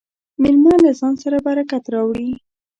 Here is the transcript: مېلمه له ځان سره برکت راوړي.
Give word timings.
مېلمه 0.41 0.75
له 0.83 0.91
ځان 0.99 1.13
سره 1.23 1.37
برکت 1.45 1.83
راوړي. 1.93 2.29